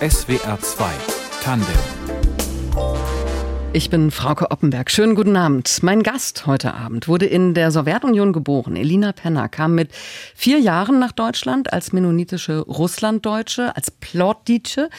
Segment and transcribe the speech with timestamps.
[0.00, 0.90] SWR 2
[1.42, 2.21] Tandem
[3.74, 4.90] ich bin Frauke Oppenberg.
[4.90, 5.82] Schönen guten Abend.
[5.82, 8.76] Mein Gast heute Abend wurde in der Sowjetunion geboren.
[8.76, 9.90] Elina Penner kam mit
[10.34, 14.90] vier Jahren nach Deutschland als mennonitische Russlanddeutsche, als Plotditsche.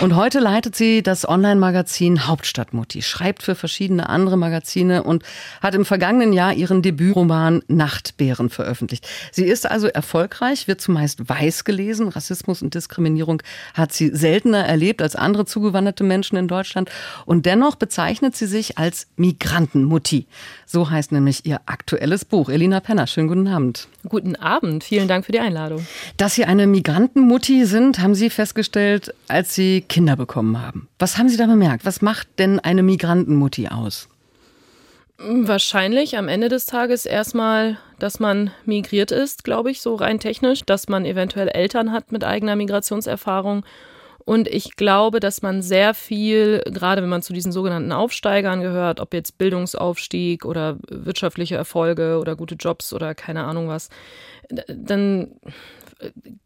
[0.00, 5.22] Und heute leitet sie das Online-Magazin Hauptstadtmutti, schreibt für verschiedene andere Magazine und
[5.60, 9.06] hat im vergangenen Jahr ihren Debütroman Nachtbären veröffentlicht.
[9.32, 12.08] Sie ist also erfolgreich, wird zumeist weiß gelesen.
[12.08, 13.42] Rassismus und Diskriminierung
[13.74, 16.90] hat sie seltener erlebt als andere zugewanderte Menschen in Deutschland.
[17.26, 20.26] Und dennoch bezeichnet bezeichnet sie sich als Migrantenmutti.
[20.66, 22.48] So heißt nämlich ihr aktuelles Buch.
[22.48, 23.88] Elina Penner, schönen guten Abend.
[24.08, 25.84] Guten Abend, vielen Dank für die Einladung.
[26.16, 30.88] Dass Sie eine Migrantenmutti sind, haben Sie festgestellt, als Sie Kinder bekommen haben.
[31.00, 31.84] Was haben Sie da bemerkt?
[31.84, 34.08] Was macht denn eine Migrantenmutti aus?
[35.18, 40.62] Wahrscheinlich am Ende des Tages erstmal, dass man migriert ist, glaube ich, so rein technisch,
[40.64, 43.64] dass man eventuell Eltern hat mit eigener Migrationserfahrung
[44.24, 49.00] und ich glaube, dass man sehr viel, gerade wenn man zu diesen sogenannten Aufsteigern gehört,
[49.00, 53.90] ob jetzt Bildungsaufstieg oder wirtschaftliche Erfolge oder gute Jobs oder keine Ahnung was,
[54.68, 55.32] dann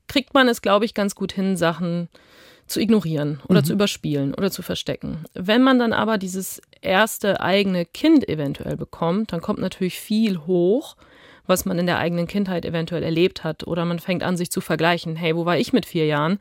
[0.09, 2.09] kriegt man es, glaube ich, ganz gut hin, Sachen
[2.67, 3.65] zu ignorieren oder mhm.
[3.65, 5.25] zu überspielen oder zu verstecken.
[5.35, 10.97] Wenn man dann aber dieses erste eigene Kind eventuell bekommt, dann kommt natürlich viel hoch,
[11.49, 13.67] was man in der eigenen Kindheit eventuell erlebt hat.
[13.67, 15.17] Oder man fängt an, sich zu vergleichen.
[15.17, 16.39] Hey, wo war ich mit vier Jahren?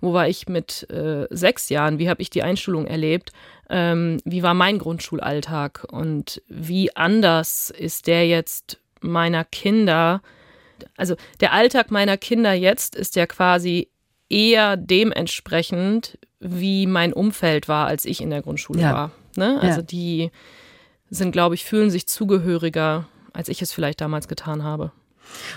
[0.00, 1.98] Wo war ich mit äh, sechs Jahren?
[1.98, 3.32] Wie habe ich die Einschulung erlebt?
[3.68, 5.86] Ähm, wie war mein Grundschulalltag?
[5.90, 10.22] Und wie anders ist der jetzt meiner Kinder?
[10.96, 13.88] Also der Alltag meiner Kinder jetzt ist ja quasi
[14.28, 18.92] eher dementsprechend, wie mein Umfeld war, als ich in der Grundschule ja.
[18.92, 19.10] war.
[19.36, 19.58] Ne?
[19.60, 19.86] Also ja.
[19.86, 20.30] die
[21.10, 24.92] sind, glaube ich, fühlen sich zugehöriger, als ich es vielleicht damals getan habe.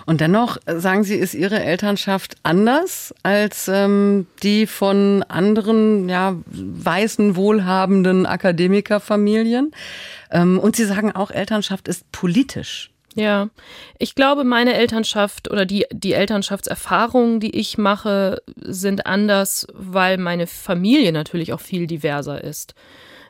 [0.05, 6.35] Und dennoch, äh, sagen Sie, ist Ihre Elternschaft anders als ähm, die von anderen, ja,
[6.45, 9.71] weißen, wohlhabenden Akademikerfamilien?
[10.31, 12.92] Ähm, und Sie sagen auch, Elternschaft ist politisch.
[13.15, 13.49] Ja,
[13.99, 20.47] ich glaube, meine Elternschaft oder die, die Elternschaftserfahrungen, die ich mache, sind anders, weil meine
[20.47, 22.73] Familie natürlich auch viel diverser ist.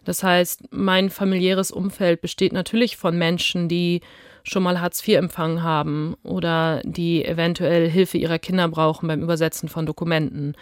[0.06, 4.02] Das heißt, mein familiäres Umfeld besteht natürlich von Menschen, die
[4.46, 9.70] schon mal Hartz IV empfangen haben oder die eventuell Hilfe ihrer Kinder brauchen beim Übersetzen
[9.70, 10.56] von Dokumenten.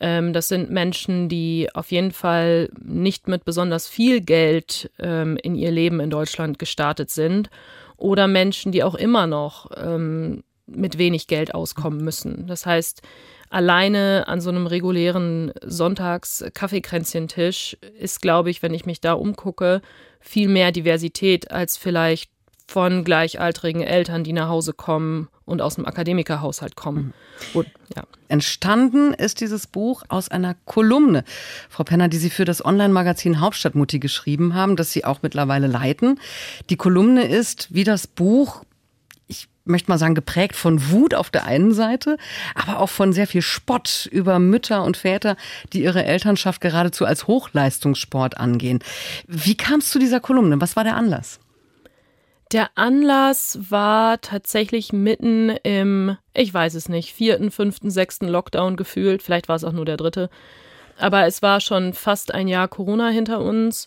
[0.00, 5.54] Ähm, das sind Menschen, die auf jeden Fall nicht mit besonders viel Geld ähm, in
[5.54, 7.48] ihr Leben in Deutschland gestartet sind
[7.98, 12.46] oder Menschen, die auch immer noch ähm, mit wenig Geld auskommen müssen.
[12.46, 13.02] Das heißt,
[13.50, 19.82] alleine an so einem regulären Sonntags-Kaffeekränzchentisch ist, glaube ich, wenn ich mich da umgucke,
[20.20, 22.30] viel mehr Diversität als vielleicht
[22.66, 27.12] von gleichaltrigen Eltern, die nach Hause kommen und aus dem Akademikerhaushalt kommen.
[27.54, 27.64] Mhm.
[27.96, 28.04] ja.
[28.28, 31.24] Entstanden ist dieses Buch aus einer Kolumne,
[31.68, 36.20] Frau Penner, die Sie für das Online-Magazin Hauptstadtmutti geschrieben haben, das Sie auch mittlerweile leiten.
[36.70, 38.62] Die Kolumne ist wie das Buch
[39.30, 42.16] ich möchte mal sagen, geprägt von Wut auf der einen Seite,
[42.54, 45.36] aber auch von sehr viel Spott über Mütter und Väter,
[45.74, 48.78] die ihre Elternschaft geradezu als Hochleistungssport angehen.
[49.26, 50.58] Wie kam es zu dieser Kolumne?
[50.62, 51.38] Was war der Anlass?
[52.52, 59.22] Der Anlass war tatsächlich mitten im, ich weiß es nicht, vierten, fünften, sechsten Lockdown gefühlt.
[59.22, 60.30] Vielleicht war es auch nur der dritte.
[60.96, 63.86] Aber es war schon fast ein Jahr Corona hinter uns.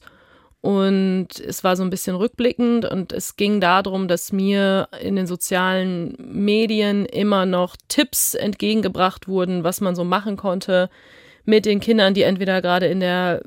[0.62, 5.26] Und es war so ein bisschen rückblickend und es ging darum, dass mir in den
[5.26, 10.92] sozialen Medien immer noch Tipps entgegengebracht wurden, was man so machen konnte
[11.46, 13.42] mit den Kindern, die entweder gerade in der,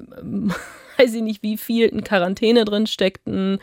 [0.98, 3.60] weiß ich nicht, wie vielten Quarantäne drin steckten,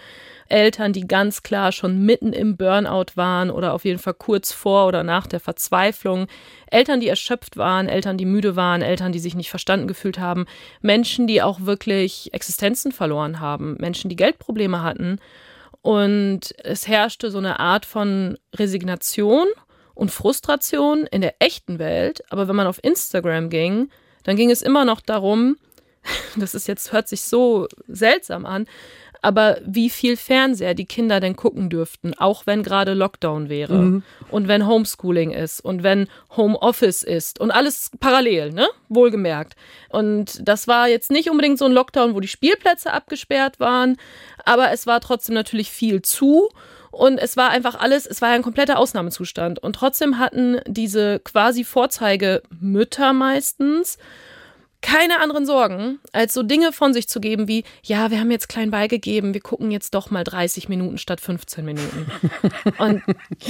[0.52, 4.88] Eltern, die ganz klar schon mitten im Burnout waren oder auf jeden Fall kurz vor
[4.88, 6.28] oder nach der Verzweiflung,
[6.70, 10.46] Eltern, die erschöpft waren, Eltern, die müde waren, Eltern, die sich nicht verstanden gefühlt haben,
[10.82, 15.20] Menschen, die auch wirklich Existenzen verloren haben, Menschen, die Geldprobleme hatten.
[15.82, 19.48] Und es herrschte so eine Art von Resignation
[19.96, 22.24] und Frustration in der echten Welt.
[22.30, 23.90] Aber wenn man auf Instagram ging,
[24.24, 25.58] dann ging es immer noch darum,
[26.36, 28.68] das ist jetzt, hört sich so seltsam an,
[29.22, 34.04] aber wie viel Fernseher die Kinder denn gucken dürften, auch wenn gerade Lockdown wäre mhm.
[34.30, 38.68] und wenn Homeschooling ist und wenn Homeoffice ist und alles parallel, ne?
[38.90, 39.56] Wohlgemerkt.
[39.90, 43.98] Und das war jetzt nicht unbedingt so ein Lockdown, wo die Spielplätze abgesperrt waren,
[44.44, 46.50] aber es war trotzdem natürlich viel zu.
[46.92, 49.60] Und es war einfach alles, es war ja ein kompletter Ausnahmezustand.
[49.60, 53.98] Und trotzdem hatten diese quasi Vorzeigemütter meistens
[54.82, 58.50] keine anderen Sorgen, als so Dinge von sich zu geben wie, ja, wir haben jetzt
[58.50, 62.12] klein beigegeben, wir gucken jetzt doch mal 30 Minuten statt 15 Minuten.
[62.78, 63.02] und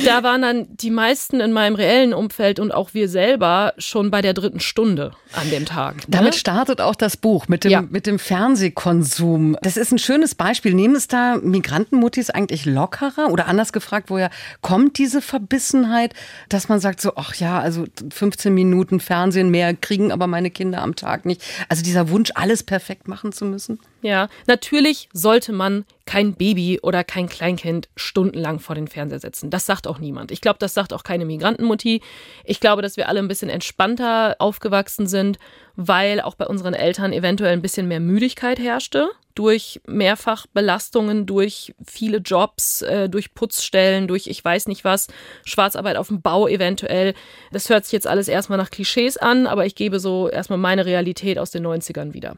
[0.06, 4.22] da waren dann die meisten in meinem reellen Umfeld und auch wir selber schon bei
[4.22, 5.95] der dritten Stunde an dem Tag.
[5.95, 6.04] Ne?
[6.10, 7.81] Damit startet auch das Buch mit dem, ja.
[7.81, 9.57] mit dem Fernsehkonsum.
[9.62, 10.74] Das ist ein schönes Beispiel.
[10.74, 14.30] Nehmen es da Migrantenmuttis eigentlich lockerer oder anders gefragt, woher
[14.62, 16.13] kommt diese Verbissenheit,
[16.50, 20.81] dass man sagt so, ach ja, also 15 Minuten Fernsehen mehr kriegen aber meine Kinder
[20.81, 21.41] am Tag nicht.
[21.69, 23.79] Also dieser Wunsch, alles perfekt machen zu müssen.
[24.01, 29.50] Ja, natürlich sollte man kein Baby oder kein Kleinkind stundenlang vor den Fernseher setzen.
[29.50, 30.31] Das sagt auch niemand.
[30.31, 32.01] Ich glaube, das sagt auch keine Migrantenmutti.
[32.44, 35.39] Ich glaube, dass wir alle ein bisschen entspannter aufgewachsen sind,
[35.75, 42.18] weil auch bei unseren Eltern eventuell ein bisschen mehr Müdigkeit herrschte durch Mehrfachbelastungen, durch viele
[42.18, 45.07] Jobs, äh, durch Putzstellen, durch ich weiß nicht was,
[45.45, 47.13] Schwarzarbeit auf dem Bau eventuell.
[47.51, 50.85] Das hört sich jetzt alles erstmal nach Klischees an, aber ich gebe so erstmal meine
[50.85, 52.35] Realität aus den 90ern wieder.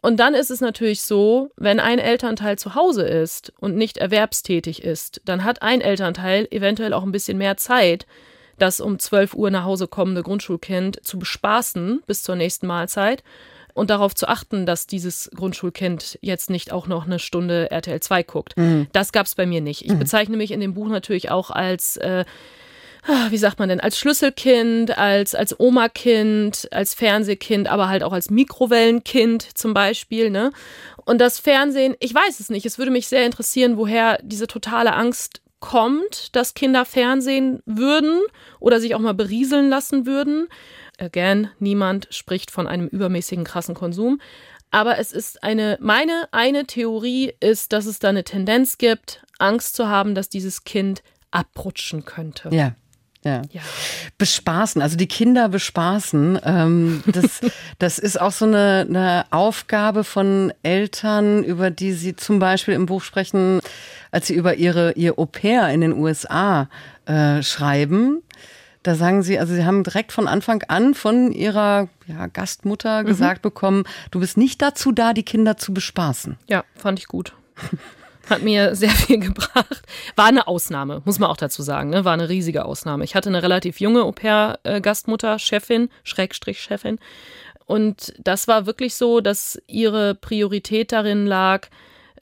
[0.00, 4.82] Und dann ist es natürlich so, wenn ein Elternteil zu Hause ist und nicht erwerbstätig
[4.82, 8.06] ist, dann hat ein Elternteil eventuell auch ein bisschen mehr Zeit,
[8.62, 13.22] das um 12 Uhr nach Hause kommende Grundschulkind zu bespaßen bis zur nächsten Mahlzeit
[13.74, 18.22] und darauf zu achten, dass dieses Grundschulkind jetzt nicht auch noch eine Stunde RTL 2
[18.22, 18.56] guckt.
[18.56, 18.86] Mhm.
[18.92, 19.84] Das gab es bei mir nicht.
[19.84, 19.98] Ich mhm.
[19.98, 22.24] bezeichne mich in dem Buch natürlich auch als äh,
[23.30, 28.30] wie sagt man denn, als Schlüsselkind, als, als Oma-Kind, als Fernsehkind, aber halt auch als
[28.30, 30.52] Mikrowellenkind zum Beispiel, ne?
[31.04, 32.64] Und das Fernsehen, ich weiß es nicht.
[32.64, 38.20] Es würde mich sehr interessieren, woher diese totale Angst kommt, dass Kinder Fernsehen würden
[38.60, 40.48] oder sich auch mal berieseln lassen würden.
[40.98, 44.20] Again, niemand spricht von einem übermäßigen krassen Konsum.
[44.70, 49.76] Aber es ist eine, meine eine Theorie ist, dass es da eine Tendenz gibt, Angst
[49.76, 52.50] zu haben, dass dieses Kind abrutschen könnte.
[52.52, 52.74] Ja.
[53.24, 53.42] Ja.
[53.52, 53.60] ja.
[54.18, 57.40] Bespaßen, also die Kinder bespaßen, ähm, das,
[57.78, 62.86] das ist auch so eine, eine Aufgabe von Eltern, über die sie zum Beispiel im
[62.86, 63.60] Buch sprechen,
[64.12, 66.68] als sie über ihre, ihr Au pair in den USA
[67.06, 68.22] äh, schreiben.
[68.84, 73.06] Da sagen sie, also sie haben direkt von Anfang an von ihrer ja, Gastmutter mhm.
[73.06, 76.36] gesagt bekommen, du bist nicht dazu da, die Kinder zu bespaßen.
[76.48, 77.32] Ja, fand ich gut.
[78.30, 79.82] Hat mir sehr viel gebracht.
[80.14, 81.90] War eine Ausnahme, muss man auch dazu sagen.
[81.90, 82.04] Ne?
[82.04, 83.04] War eine riesige Ausnahme.
[83.04, 86.98] Ich hatte eine relativ junge Au-pair-Gastmutter, Chefin, Schrägstrich Chefin.
[87.66, 91.68] Und das war wirklich so, dass ihre Priorität darin lag,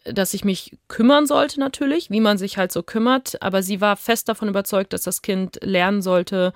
[0.04, 3.40] dass ich mich kümmern sollte natürlich, wie man sich halt so kümmert.
[3.42, 6.52] Aber sie war fest davon überzeugt, dass das Kind lernen sollte,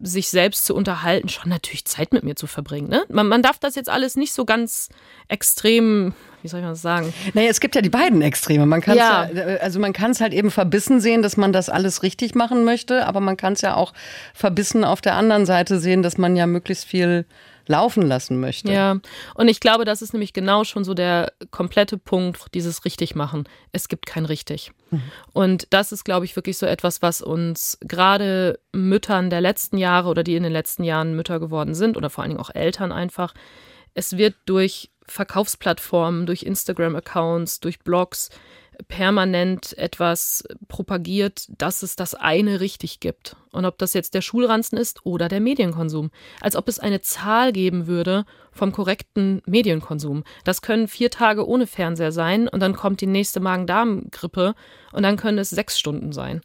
[0.00, 2.88] sich selbst zu unterhalten, schon natürlich Zeit mit mir zu verbringen.
[2.88, 3.04] Ne?
[3.08, 4.90] Man, man darf das jetzt alles nicht so ganz
[5.28, 6.12] extrem,
[6.42, 7.14] wie soll ich mal sagen?
[7.32, 8.66] Naja, es gibt ja die beiden Extreme.
[8.66, 9.28] Man kann ja.
[9.32, 9.42] ja.
[9.42, 12.64] Äh, also man kann es halt eben verbissen sehen, dass man das alles richtig machen
[12.64, 13.94] möchte, aber man kann es ja auch
[14.34, 17.24] verbissen auf der anderen Seite sehen, dass man ja möglichst viel
[17.68, 18.72] laufen lassen möchte.
[18.72, 18.98] Ja,
[19.34, 23.44] und ich glaube, das ist nämlich genau schon so der komplette Punkt, dieses Richtigmachen.
[23.72, 24.72] Es gibt kein Richtig.
[24.90, 25.02] Mhm.
[25.32, 30.08] Und das ist, glaube ich, wirklich so etwas, was uns gerade Müttern der letzten Jahre
[30.08, 32.92] oder die in den letzten Jahren Mütter geworden sind oder vor allen Dingen auch Eltern
[32.92, 33.34] einfach,
[33.94, 38.30] es wird durch Verkaufsplattformen, durch Instagram-Accounts, durch Blogs
[38.88, 43.36] permanent etwas propagiert, dass es das eine richtig gibt.
[43.52, 46.10] Und ob das jetzt der Schulranzen ist oder der Medienkonsum.
[46.40, 50.24] Als ob es eine Zahl geben würde vom korrekten Medienkonsum.
[50.44, 54.54] Das können vier Tage ohne Fernseher sein und dann kommt die nächste Magen-Darm-Grippe
[54.92, 56.42] und dann können es sechs Stunden sein.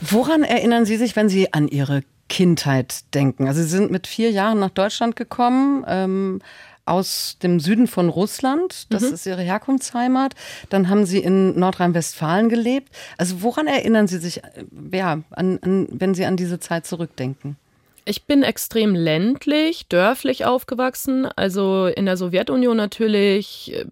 [0.00, 3.46] Woran erinnern Sie sich, wenn Sie an Ihre Kindheit denken?
[3.46, 5.84] Also Sie sind mit vier Jahren nach Deutschland gekommen.
[5.86, 6.40] Ähm,
[6.84, 8.92] aus dem Süden von Russland.
[8.92, 9.14] Das mhm.
[9.14, 10.34] ist ihre Herkunftsheimat.
[10.68, 12.92] Dann haben sie in Nordrhein-Westfalen gelebt.
[13.18, 17.56] Also woran erinnern Sie sich, äh, ja, an, an, wenn Sie an diese Zeit zurückdenken?
[18.04, 23.84] Ich bin extrem ländlich, dörflich aufgewachsen, also in der Sowjetunion natürlich, äh,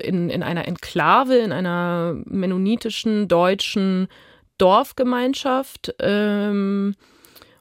[0.00, 4.08] in, in einer Enklave, in einer mennonitischen deutschen
[4.56, 5.94] Dorfgemeinschaft.
[6.00, 6.96] Ähm,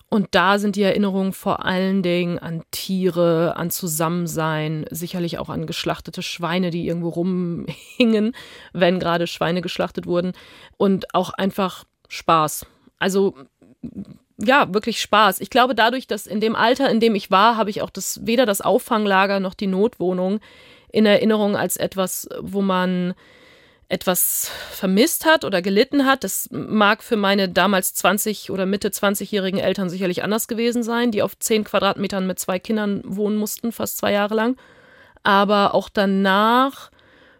[0.09, 5.67] und da sind die Erinnerungen vor allen Dingen an Tiere, an Zusammensein, sicherlich auch an
[5.67, 8.33] geschlachtete Schweine, die irgendwo rumhingen,
[8.71, 10.31] wenn gerade Schweine geschlachtet wurden.
[10.77, 12.65] Und auch einfach Spaß.
[12.99, 13.35] Also
[14.39, 15.41] ja, wirklich Spaß.
[15.41, 18.25] Ich glaube, dadurch, dass in dem Alter, in dem ich war, habe ich auch das,
[18.25, 20.39] weder das Auffanglager noch die Notwohnung
[20.89, 23.13] in Erinnerung als etwas, wo man
[23.89, 26.23] etwas vermisst hat oder gelitten hat.
[26.23, 31.21] Das mag für meine damals 20 oder Mitte 20-jährigen Eltern sicherlich anders gewesen sein, die
[31.21, 34.57] auf 10 Quadratmetern mit zwei Kindern wohnen mussten, fast zwei Jahre lang.
[35.23, 36.91] Aber auch danach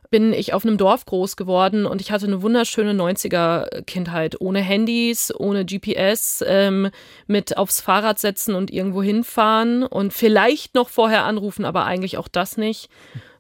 [0.10, 4.40] bin ich auf einem Dorf groß geworden und ich hatte eine wunderschöne 90er-Kindheit.
[4.40, 6.90] Ohne Handys, ohne GPS, ähm,
[7.28, 12.30] mit aufs Fahrrad setzen und irgendwo hinfahren und vielleicht noch vorher anrufen, aber eigentlich auch
[12.30, 12.90] das nicht.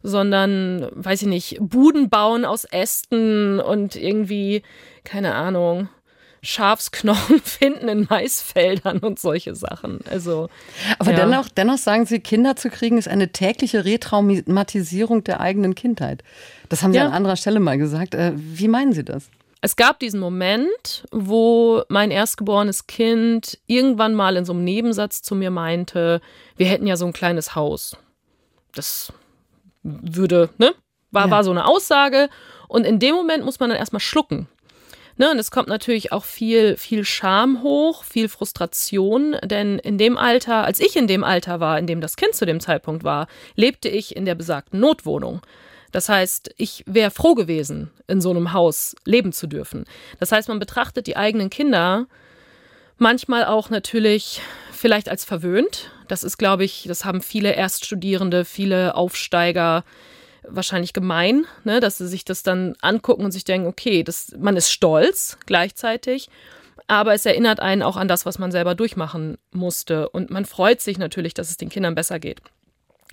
[0.10, 4.62] Sondern, weiß ich nicht, Buden bauen aus Ästen und irgendwie,
[5.04, 5.90] keine Ahnung,
[6.42, 10.00] Schafsknochen finden in Maisfeldern und solche Sachen.
[10.10, 10.48] Also,
[10.98, 11.18] Aber ja.
[11.18, 16.24] dennoch, dennoch sagen Sie, Kinder zu kriegen ist eine tägliche Retraumatisierung der eigenen Kindheit.
[16.70, 17.06] Das haben Sie ja.
[17.06, 18.16] an anderer Stelle mal gesagt.
[18.16, 19.30] Äh, wie meinen Sie das?
[19.60, 25.36] Es gab diesen Moment, wo mein erstgeborenes Kind irgendwann mal in so einem Nebensatz zu
[25.36, 26.22] mir meinte,
[26.56, 27.98] wir hätten ja so ein kleines Haus.
[28.74, 29.12] Das
[30.01, 30.74] würde, ne?
[31.12, 31.32] War, ja.
[31.32, 32.29] war so eine Aussage.
[32.67, 34.48] Und in dem Moment muss man dann erstmal schlucken.
[35.20, 40.15] Ne, und es kommt natürlich auch viel, viel Scham hoch, viel Frustration, denn in dem
[40.15, 43.27] Alter, als ich in dem Alter war, in dem das Kind zu dem Zeitpunkt war,
[43.56, 45.41] lebte ich in der besagten Notwohnung.
[45.91, 49.86] Das heißt, ich wäre froh gewesen, in so einem Haus leben zu dürfen.
[50.20, 52.06] Das heißt, man betrachtet die eigenen Kinder
[52.98, 55.92] manchmal auch natürlich vielleicht als verwöhnt.
[56.08, 59.84] Das ist, glaube ich, das haben viele Erststudierende, viele Aufsteiger
[60.44, 64.56] wahrscheinlich gemein, ne, dass sie sich das dann angucken und sich denken, okay, das, man
[64.56, 66.30] ist stolz gleichzeitig,
[66.88, 70.08] aber es erinnert einen auch an das, was man selber durchmachen musste.
[70.10, 72.42] Und man freut sich natürlich, dass es den Kindern besser geht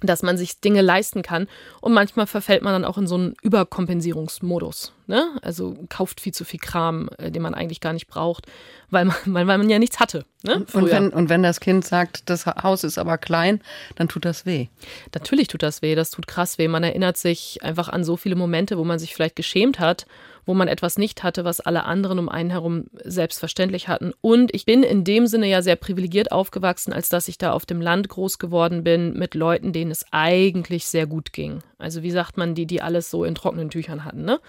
[0.01, 1.49] dass man sich Dinge leisten kann.
[1.81, 4.93] Und manchmal verfällt man dann auch in so einen Überkompensierungsmodus.
[5.07, 5.29] Ne?
[5.43, 8.47] Also kauft viel zu viel Kram, äh, den man eigentlich gar nicht braucht,
[8.91, 10.25] weil man, weil man ja nichts hatte.
[10.43, 10.67] Ne?
[10.73, 13.61] Und, wenn, und wenn das Kind sagt, das Haus ist aber klein,
[13.97, 14.69] dann tut das weh.
[15.15, 16.69] Natürlich tut das weh, das tut krass weh.
[16.69, 20.07] Man erinnert sich einfach an so viele Momente, wo man sich vielleicht geschämt hat
[20.47, 24.13] wo man etwas nicht hatte, was alle anderen um einen herum selbstverständlich hatten.
[24.21, 27.67] Und ich bin in dem Sinne ja sehr privilegiert aufgewachsen, als dass ich da auf
[27.67, 31.61] dem Land groß geworden bin mit Leuten, denen es eigentlich sehr gut ging.
[31.79, 34.41] Also wie sagt man, die, die alles so in trockenen Tüchern hatten, ne?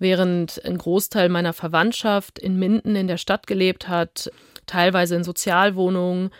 [0.00, 4.30] Während ein Großteil meiner Verwandtschaft in Minden in der Stadt gelebt hat,
[4.66, 6.30] teilweise in Sozialwohnungen,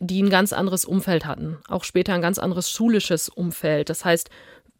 [0.00, 3.90] die ein ganz anderes Umfeld hatten, auch später ein ganz anderes schulisches Umfeld.
[3.90, 4.30] Das heißt,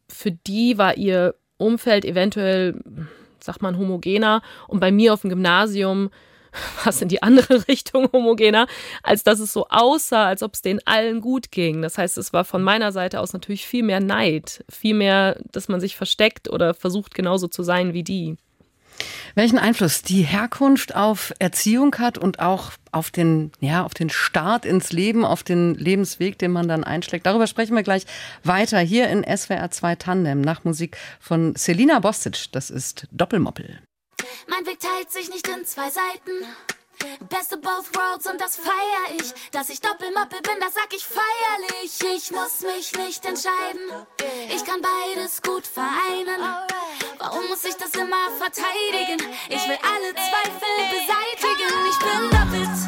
[0.08, 2.80] für die war ihr Umfeld eventuell
[3.44, 4.42] sagt man, homogener.
[4.68, 6.10] Und bei mir auf dem Gymnasium
[6.84, 8.66] war es in die andere Richtung homogener,
[9.02, 11.82] als dass es so aussah, als ob es denen allen gut ging.
[11.82, 15.68] Das heißt, es war von meiner Seite aus natürlich viel mehr Neid, viel mehr, dass
[15.68, 18.36] man sich versteckt oder versucht, genauso zu sein wie die.
[19.34, 24.64] Welchen Einfluss die Herkunft auf Erziehung hat und auch auf den, ja, auf den Start
[24.64, 27.26] ins Leben, auf den Lebensweg, den man dann einschlägt.
[27.26, 28.06] Darüber sprechen wir gleich
[28.42, 32.52] weiter hier in SWR 2 Tandem nach Musik von Selina Bostic.
[32.52, 33.80] Das ist Doppelmoppel.
[34.48, 36.46] Mein Weg teilt sich nicht in zwei Seiten.
[37.28, 39.32] Best of both worlds und das feier ich.
[39.52, 42.16] Dass ich Doppelmoppel bin, das sag ich feierlich.
[42.16, 43.80] Ich muss mich nicht entscheiden.
[44.54, 46.40] Ich kann beides gut vereinen.
[47.18, 49.20] Warum muss ich das immer verteidigen?
[49.48, 51.72] Ich will alle Zweifel beseitigen.
[51.90, 52.78] Ich bin doppelt.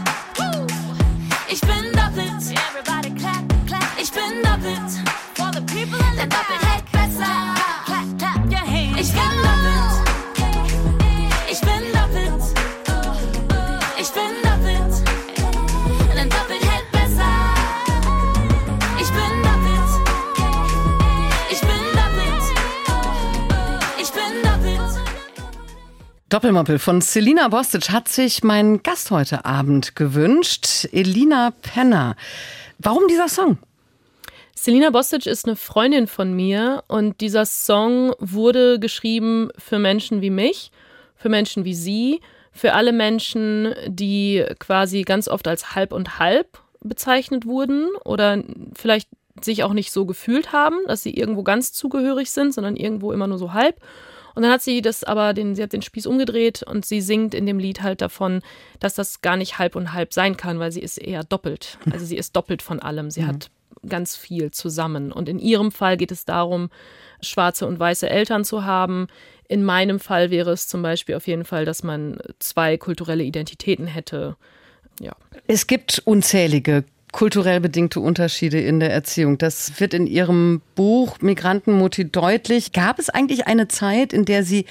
[1.49, 2.43] Ich bin doppelt.
[3.99, 5.13] Ich bin doppelt.
[6.23, 6.62] Hält besser.
[26.33, 32.17] Doppelmoppel von Selina Bostic hat sich mein Gast heute Abend gewünscht, Elina Penner.
[32.79, 33.59] Warum dieser Song?
[34.55, 40.31] Selina Bostic ist eine Freundin von mir und dieser Song wurde geschrieben für Menschen wie
[40.31, 40.71] mich,
[41.17, 46.63] für Menschen wie sie, für alle Menschen, die quasi ganz oft als halb und halb
[46.81, 48.43] bezeichnet wurden oder
[48.75, 49.11] vielleicht
[49.43, 53.27] sich auch nicht so gefühlt haben, dass sie irgendwo ganz zugehörig sind, sondern irgendwo immer
[53.27, 53.77] nur so halb.
[54.35, 57.35] Und dann hat sie das aber, den, sie hat den Spieß umgedreht und sie singt
[57.35, 58.43] in dem Lied halt davon,
[58.81, 61.79] dass das gar nicht halb und halb sein kann, weil sie ist eher doppelt.
[61.93, 63.11] Also sie ist doppelt von allem.
[63.11, 63.27] Sie mhm.
[63.27, 63.51] hat
[63.87, 65.13] ganz viel zusammen.
[65.13, 66.71] Und in ihrem Fall geht es darum,
[67.21, 69.09] schwarze und weiße Eltern zu haben.
[69.49, 73.87] In meinem Fall wäre es zum Beispiel auf jeden Fall, dass man zwei kulturelle Identitäten
[73.87, 74.37] hätte.
[75.01, 75.15] Ja.
[75.47, 79.39] Es gibt unzählige kulturell bedingte Unterschiede in der Erziehung.
[79.39, 82.73] Das wird in Ihrem Buch Migrantenmutti deutlich.
[82.73, 84.65] Gab es eigentlich eine Zeit, in der Sie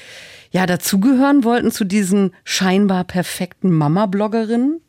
[0.51, 4.81] ja dazugehören wollten zu diesen scheinbar perfekten Mama-Bloggerinnen?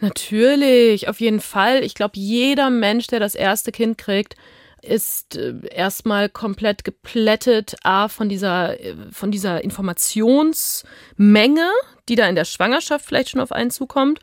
[0.00, 1.84] Natürlich, auf jeden Fall.
[1.84, 4.36] Ich glaube, jeder Mensch, der das erste Kind kriegt,
[4.80, 11.68] ist äh, erstmal komplett geplättet, a, von dieser, äh, von dieser Informationsmenge,
[12.08, 14.20] die da in der Schwangerschaft vielleicht schon auf einen zukommt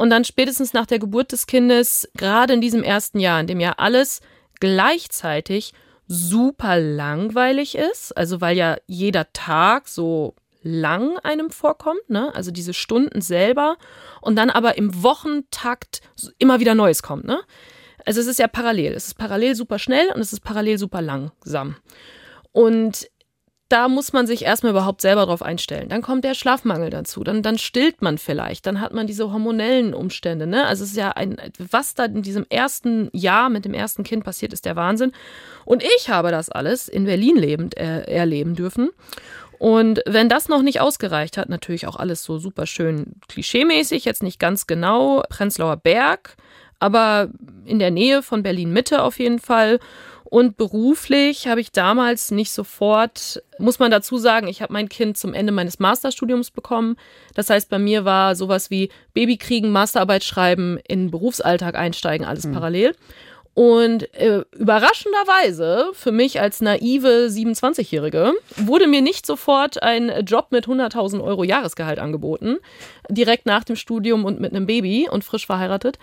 [0.00, 3.60] und dann spätestens nach der Geburt des Kindes, gerade in diesem ersten Jahr, in dem
[3.60, 4.22] ja alles
[4.58, 5.74] gleichzeitig
[6.08, 12.34] super langweilig ist, also weil ja jeder Tag so lang einem vorkommt, ne?
[12.34, 13.76] Also diese Stunden selber
[14.22, 16.00] und dann aber im Wochentakt
[16.38, 17.38] immer wieder Neues kommt, ne?
[18.06, 18.94] Also es ist ja parallel.
[18.94, 21.76] Es ist parallel super schnell und es ist parallel super langsam.
[22.52, 23.10] Und
[23.70, 25.88] da muss man sich erstmal überhaupt selber drauf einstellen.
[25.88, 29.94] Dann kommt der Schlafmangel dazu, dann, dann stillt man vielleicht, dann hat man diese hormonellen
[29.94, 30.46] Umstände.
[30.46, 30.66] Ne?
[30.66, 34.24] Also es ist ja ein, was da in diesem ersten Jahr mit dem ersten Kind
[34.24, 35.12] passiert, ist der Wahnsinn.
[35.64, 38.90] Und ich habe das alles in Berlin lebend äh, erleben dürfen.
[39.60, 44.22] Und wenn das noch nicht ausgereicht hat, natürlich auch alles so super schön klischeemäßig, jetzt
[44.22, 46.36] nicht ganz genau, Prenzlauer Berg,
[46.80, 47.28] aber
[47.66, 49.78] in der Nähe von Berlin Mitte auf jeden Fall.
[50.30, 55.18] Und beruflich habe ich damals nicht sofort, muss man dazu sagen, ich habe mein Kind
[55.18, 56.96] zum Ende meines Masterstudiums bekommen.
[57.34, 62.46] Das heißt, bei mir war sowas wie Baby kriegen, Masterarbeit schreiben, in Berufsalltag einsteigen, alles
[62.46, 62.52] mhm.
[62.52, 62.94] parallel.
[63.54, 70.66] Und äh, überraschenderweise, für mich als naive 27-Jährige, wurde mir nicht sofort ein Job mit
[70.66, 72.58] 100.000 Euro Jahresgehalt angeboten,
[73.08, 75.98] direkt nach dem Studium und mit einem Baby und frisch verheiratet.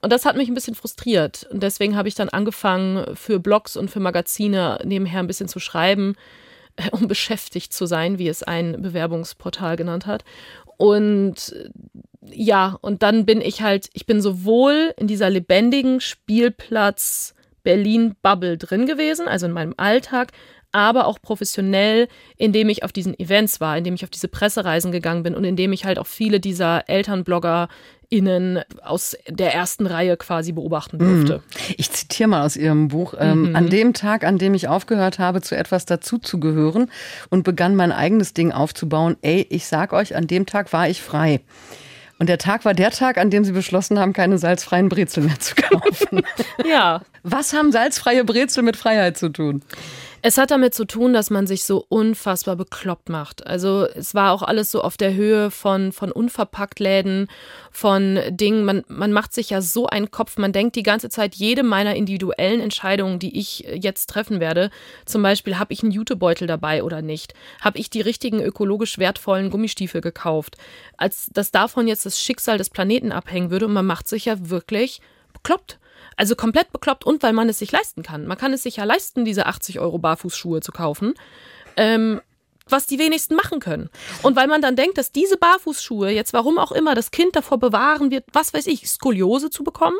[0.00, 1.46] Und das hat mich ein bisschen frustriert.
[1.50, 5.58] Und deswegen habe ich dann angefangen, für Blogs und für Magazine nebenher ein bisschen zu
[5.58, 6.14] schreiben,
[6.92, 10.24] um beschäftigt zu sein, wie es ein Bewerbungsportal genannt hat.
[10.76, 11.54] Und
[12.30, 18.86] ja, und dann bin ich halt, ich bin sowohl in dieser lebendigen Spielplatz Berlin-Bubble drin
[18.86, 20.32] gewesen, also in meinem Alltag,
[20.70, 25.22] aber auch professionell, indem ich auf diesen Events war, indem ich auf diese Pressereisen gegangen
[25.22, 27.68] bin und indem ich halt auch viele dieser Elternblogger
[28.10, 31.38] innen aus der ersten Reihe quasi beobachten durfte.
[31.38, 31.74] Mhm.
[31.76, 33.14] Ich zitiere mal aus Ihrem Buch.
[33.18, 33.56] Ähm, mhm.
[33.56, 36.90] An dem Tag, an dem ich aufgehört habe, zu etwas dazuzugehören
[37.28, 41.02] und begann mein eigenes Ding aufzubauen, ey, ich sag euch, an dem Tag war ich
[41.02, 41.40] frei.
[42.18, 45.38] Und der Tag war der Tag, an dem Sie beschlossen haben, keine salzfreien Brezel mehr
[45.38, 46.22] zu kaufen.
[46.68, 47.02] ja.
[47.22, 49.62] Was haben salzfreie Brezel mit Freiheit zu tun?
[50.20, 53.46] Es hat damit zu tun, dass man sich so unfassbar bekloppt macht.
[53.46, 57.28] Also es war auch alles so auf der Höhe von, von Unverpacktläden,
[57.70, 58.64] von Dingen.
[58.64, 60.36] Man, man macht sich ja so einen Kopf.
[60.36, 64.70] Man denkt die ganze Zeit, jede meiner individuellen Entscheidungen, die ich jetzt treffen werde,
[65.06, 67.34] zum Beispiel, habe ich einen Jutebeutel dabei oder nicht?
[67.60, 70.56] Habe ich die richtigen ökologisch wertvollen Gummistiefel gekauft?
[70.96, 74.50] Als dass davon jetzt das Schicksal des Planeten abhängen würde und man macht sich ja
[74.50, 75.00] wirklich
[75.32, 75.78] bekloppt.
[76.18, 78.26] Also komplett bekloppt und weil man es sich leisten kann.
[78.26, 81.14] Man kann es sich ja leisten, diese 80 Euro Barfußschuhe zu kaufen.
[81.76, 82.20] Ähm,
[82.70, 83.88] was die wenigsten machen können.
[84.22, 87.58] Und weil man dann denkt, dass diese Barfußschuhe jetzt, warum auch immer, das Kind davor
[87.58, 89.96] bewahren wird, was weiß ich, Skoliose zu bekommen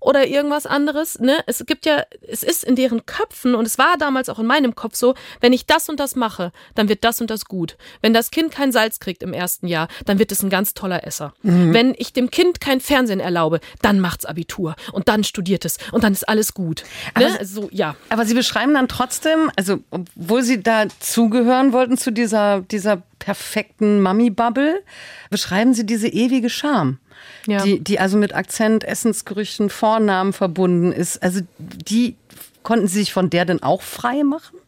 [0.00, 1.18] oder irgendwas anderes.
[1.18, 1.38] Ne?
[1.46, 4.74] Es gibt ja, es ist in deren Köpfen und es war damals auch in meinem
[4.74, 7.76] Kopf so, wenn ich das und das mache, dann wird das und das gut.
[8.00, 11.06] Wenn das Kind kein Salz kriegt im ersten Jahr, dann wird es ein ganz toller
[11.06, 11.34] Esser.
[11.42, 11.74] Mhm.
[11.74, 16.04] Wenn ich dem Kind kein Fernsehen erlaube, dann macht's Abitur und dann studiert es und
[16.04, 16.84] dann ist alles gut.
[17.18, 17.26] Ne?
[17.26, 17.96] Aber, also, ja.
[18.08, 24.00] aber Sie beschreiben dann trotzdem, also obwohl Sie da zugehören wollten zu dieser, dieser perfekten
[24.00, 24.82] Mami-Bubble,
[25.30, 26.98] beschreiben Sie diese ewige Scham
[27.46, 27.62] ja.
[27.62, 31.22] die, die also mit Akzent, Essensgerüchten, Vornamen verbunden ist.
[31.22, 32.16] Also die
[32.62, 34.58] konnten Sie sich von der denn auch frei machen?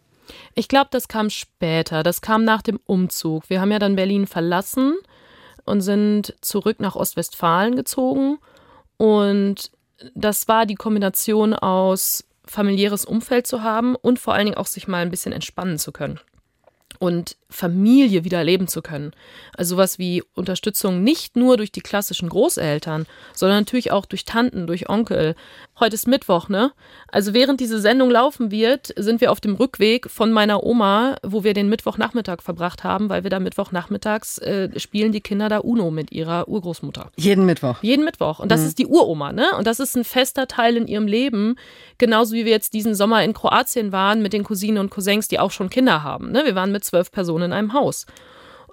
[0.54, 2.02] Ich glaube, das kam später.
[2.02, 3.48] Das kam nach dem Umzug.
[3.48, 4.94] Wir haben ja dann Berlin verlassen
[5.64, 8.38] und sind zurück nach Ostwestfalen gezogen.
[8.96, 9.70] Und
[10.14, 14.88] das war die Kombination aus familiäres Umfeld zu haben und vor allen Dingen auch sich
[14.88, 16.18] mal ein bisschen entspannen zu können
[17.00, 19.12] und Familie wieder erleben zu können.
[19.56, 24.66] Also sowas wie Unterstützung nicht nur durch die klassischen Großeltern, sondern natürlich auch durch Tanten,
[24.66, 25.34] durch Onkel.
[25.80, 26.72] Heute ist Mittwoch, ne?
[27.08, 31.42] Also während diese Sendung laufen wird, sind wir auf dem Rückweg von meiner Oma, wo
[31.42, 35.90] wir den Mittwochnachmittag verbracht haben, weil wir da Mittwochnachmittags äh, spielen die Kinder da Uno
[35.90, 37.10] mit ihrer Urgroßmutter.
[37.16, 37.82] Jeden Mittwoch.
[37.82, 38.40] Jeden Mittwoch.
[38.40, 38.66] Und das mhm.
[38.66, 39.46] ist die Uroma, ne?
[39.56, 41.56] Und das ist ein fester Teil in ihrem Leben,
[41.96, 45.38] genauso wie wir jetzt diesen Sommer in Kroatien waren mit den Cousinen und Cousins, die
[45.38, 46.30] auch schon Kinder haben.
[46.30, 46.44] Ne?
[46.44, 48.04] Wir waren mit zwölf Personen in einem Haus.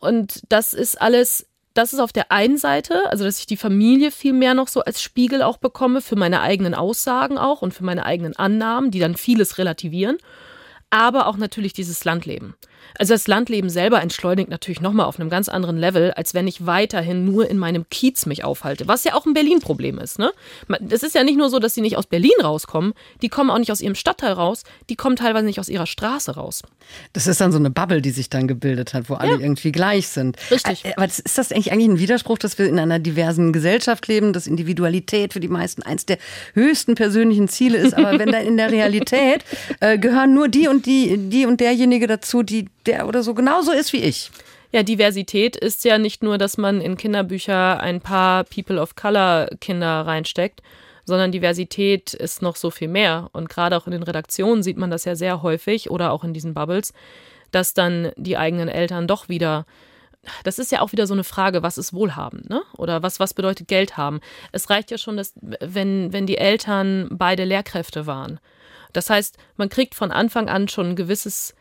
[0.01, 4.11] Und das ist alles, das ist auf der einen Seite, also dass ich die Familie
[4.11, 7.83] viel mehr noch so als Spiegel auch bekomme für meine eigenen Aussagen auch und für
[7.83, 10.17] meine eigenen Annahmen, die dann vieles relativieren
[10.89, 12.55] aber auch natürlich dieses Landleben.
[12.97, 16.65] Also das Landleben selber entschleunigt natürlich nochmal auf einem ganz anderen Level, als wenn ich
[16.65, 20.17] weiterhin nur in meinem Kiez mich aufhalte, was ja auch ein Berlin-Problem ist.
[20.17, 20.31] Ne?
[20.89, 23.59] Es ist ja nicht nur so, dass sie nicht aus Berlin rauskommen, die kommen auch
[23.59, 26.63] nicht aus ihrem Stadtteil raus, die kommen teilweise nicht aus ihrer Straße raus.
[27.13, 29.39] Das ist dann so eine Bubble, die sich dann gebildet hat, wo alle ja.
[29.39, 30.37] irgendwie gleich sind.
[30.49, 30.85] Richtig.
[30.95, 35.33] Aber ist das eigentlich ein Widerspruch, dass wir in einer diversen Gesellschaft leben, dass Individualität
[35.33, 36.17] für die meisten eins der
[36.53, 39.43] höchsten persönlichen Ziele ist, aber wenn dann in der Realität
[39.81, 43.33] äh, gehören nur die und und die, die und derjenige dazu, die der oder so
[43.33, 44.31] genauso ist wie ich.
[44.71, 49.49] Ja, Diversität ist ja nicht nur, dass man in Kinderbücher ein paar People of Color
[49.61, 50.61] Kinder reinsteckt,
[51.05, 53.29] sondern Diversität ist noch so viel mehr.
[53.31, 56.33] Und gerade auch in den Redaktionen sieht man das ja sehr häufig oder auch in
[56.33, 56.93] diesen Bubbles,
[57.51, 59.65] dass dann die eigenen Eltern doch wieder
[60.43, 62.61] das ist ja auch wieder so eine Frage, was ist Wohlhabend, ne?
[62.77, 64.19] Oder was, was bedeutet Geld haben?
[64.51, 68.39] Es reicht ja schon, dass, wenn, wenn die Eltern beide Lehrkräfte waren.
[68.93, 71.55] Das heißt, man kriegt von Anfang an schon ein gewisses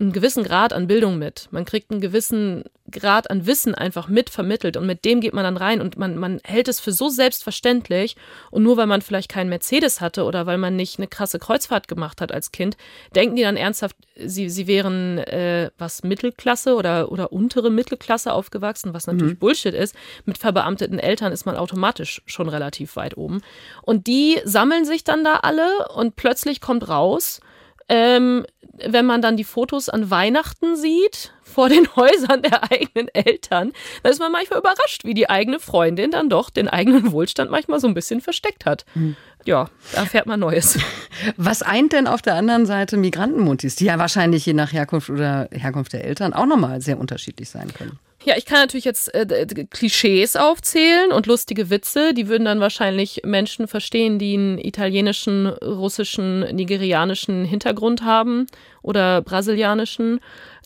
[0.00, 1.48] einen gewissen Grad an Bildung mit.
[1.50, 5.44] Man kriegt einen gewissen Grad an Wissen einfach mit vermittelt und mit dem geht man
[5.44, 8.16] dann rein und man, man hält es für so selbstverständlich
[8.50, 11.88] und nur weil man vielleicht keinen Mercedes hatte oder weil man nicht eine krasse Kreuzfahrt
[11.88, 12.76] gemacht hat als Kind,
[13.14, 18.94] denken die dann ernsthaft, sie, sie wären äh, was Mittelklasse oder, oder untere Mittelklasse aufgewachsen,
[18.94, 19.38] was natürlich mhm.
[19.38, 19.96] Bullshit ist.
[20.24, 23.42] Mit verbeamteten Eltern ist man automatisch schon relativ weit oben.
[23.82, 27.40] Und die sammeln sich dann da alle und plötzlich kommt raus,
[27.88, 28.44] ähm,
[28.86, 33.72] wenn man dann die Fotos an Weihnachten sieht, vor den Häusern der eigenen Eltern,
[34.02, 37.80] dann ist man manchmal überrascht, wie die eigene Freundin dann doch den eigenen Wohlstand manchmal
[37.80, 38.84] so ein bisschen versteckt hat.
[38.94, 39.16] Mhm.
[39.44, 40.78] Ja, da fährt man Neues.
[41.36, 45.48] Was eint denn auf der anderen Seite Migrantenmutis, die ja wahrscheinlich je nach Herkunft oder
[45.50, 47.98] Herkunft der Eltern auch nochmal sehr unterschiedlich sein können?
[48.24, 52.12] Ja, ich kann natürlich jetzt äh, Klischees aufzählen und lustige Witze.
[52.14, 58.46] Die würden dann wahrscheinlich Menschen verstehen, die einen italienischen, russischen, nigerianischen Hintergrund haben
[58.82, 60.18] oder brasilianischen.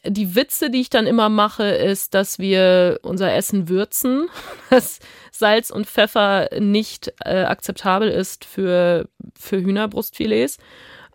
[0.05, 4.29] Die Witze, die ich dann immer mache, ist, dass wir unser Essen würzen,
[4.71, 4.99] dass
[5.31, 10.57] Salz und Pfeffer nicht äh, akzeptabel ist für, für Hühnerbrustfilets,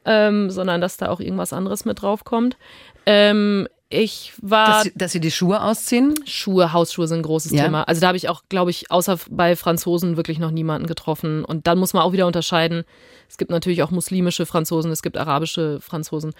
[0.05, 2.57] ähm, sondern dass da auch irgendwas anderes mit draufkommt.
[3.07, 4.83] Ähm, ich war.
[4.83, 6.15] Dass, dass, sie die Schuhe ausziehen?
[6.25, 7.63] Schuhe, Hausschuhe sind ein großes ja.
[7.63, 7.83] Thema.
[7.83, 11.45] Also da habe ich auch, glaube ich, außer bei Franzosen wirklich noch niemanden getroffen.
[11.45, 12.83] Und dann muss man auch wieder unterscheiden.
[13.29, 16.33] Es gibt natürlich auch muslimische Franzosen, es gibt arabische Franzosen.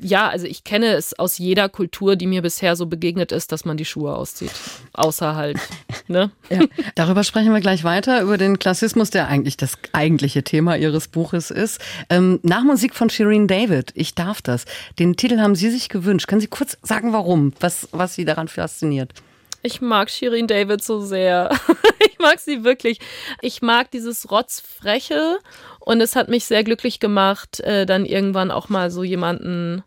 [0.00, 3.64] Ja, also ich kenne es aus jeder Kultur, die mir bisher so begegnet ist, dass
[3.64, 4.52] man die Schuhe auszieht.
[4.92, 5.58] Außer halt,
[6.08, 6.30] ne?
[6.50, 6.60] Ja.
[6.94, 11.50] Darüber sprechen wir gleich weiter, über den Klassismus, der eigentlich das eigentliche Thema Ihres Buches
[11.50, 11.80] ist.
[12.10, 14.64] Ähm, nach Musik von Shireen David, Ich darf das.
[14.98, 16.28] Den Titel haben Sie sich gewünscht.
[16.28, 17.52] Können Sie kurz sagen, warum?
[17.60, 19.12] Was, was Sie daran fasziniert?
[19.62, 21.50] Ich mag Shirin David so sehr.
[22.10, 22.98] ich mag sie wirklich.
[23.40, 25.38] Ich mag dieses Rotzfreche
[25.78, 29.84] und es hat mich sehr glücklich gemacht, äh, dann irgendwann auch mal so jemanden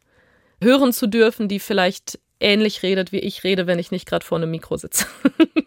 [0.62, 4.38] hören zu dürfen, die vielleicht ähnlich redet, wie ich rede, wenn ich nicht gerade vor
[4.38, 5.06] einem Mikro sitze.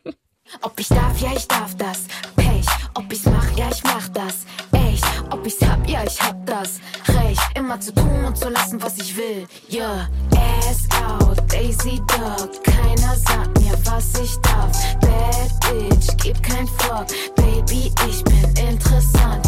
[0.62, 2.06] Ob ich darf, ja, ich darf das.
[2.36, 2.66] Pech.
[2.94, 4.44] Ob ich's mach, ja, ich mach das.
[4.72, 5.04] Echt.
[5.30, 6.80] Ob ich's hab, ja, ich hab das.
[7.08, 7.40] Recht.
[7.54, 9.46] Immer zu tun und zu lassen, was ich will.
[9.70, 10.08] Yeah.
[10.34, 12.62] Ass out, Daisy Dog.
[12.64, 14.72] Keiner sagt mir, was ich darf.
[15.00, 17.06] Bad Bitch, gib kein Fuck.
[17.36, 19.46] Baby, ich bin interessant.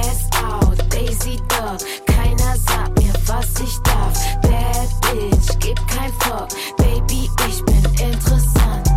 [0.00, 1.78] Ass out, Daisy Dog.
[2.06, 4.40] Keiner sagt mir, was ich darf.
[4.42, 6.48] Bad Bitch, gib kein Fuck.
[6.78, 8.88] Baby, ich bin interessant.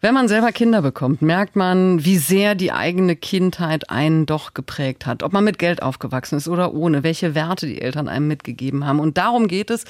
[0.00, 5.06] Wenn man selber Kinder bekommt, merkt man, wie sehr die eigene Kindheit einen doch geprägt
[5.06, 5.24] hat.
[5.24, 9.00] Ob man mit Geld aufgewachsen ist oder ohne, welche Werte die Eltern einem mitgegeben haben.
[9.00, 9.84] Und darum geht es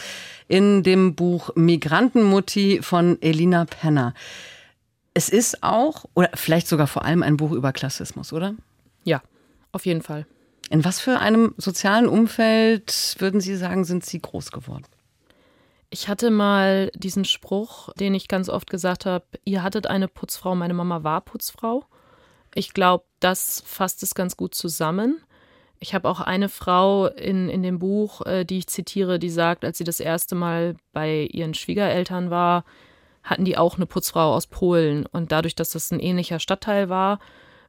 [0.49, 4.15] in dem Buch Migrantenmutti von Elina Penner.
[5.13, 8.55] Es ist auch, oder vielleicht sogar vor allem ein Buch über Klassismus, oder?
[9.05, 9.21] Ja,
[9.73, 10.27] auf jeden Fall.
[10.71, 14.85] In was für einem sozialen Umfeld, würden Sie sagen, sind Sie groß geworden?
[15.91, 20.55] Ich hatte mal diesen Spruch, den ich ganz oft gesagt habe, ihr hattet eine Putzfrau,
[20.55, 21.87] meine Mama war Putzfrau.
[22.55, 25.23] Ich glaube, das fasst es ganz gut zusammen.
[25.81, 29.65] Ich habe auch eine Frau in, in dem Buch, äh, die ich zitiere, die sagt,
[29.65, 32.65] als sie das erste Mal bei ihren Schwiegereltern war,
[33.23, 35.07] hatten die auch eine Putzfrau aus Polen.
[35.07, 37.21] Und dadurch, dass das ein ähnlicher Stadtteil war,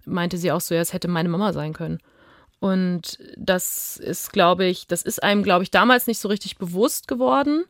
[0.05, 1.99] meinte sie auch so, ja, es hätte meine Mama sein können.
[2.59, 7.07] Und das ist, glaube ich, das ist einem, glaube ich, damals nicht so richtig bewusst
[7.07, 7.65] geworden.